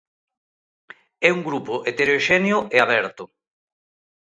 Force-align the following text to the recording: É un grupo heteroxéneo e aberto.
É 1.27 1.29
un 1.37 1.41
grupo 1.49 1.73
heteroxéneo 1.87 2.57
e 2.75 2.77
aberto. 2.79 3.23